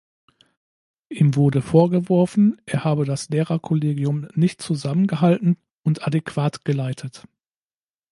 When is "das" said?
3.05-3.29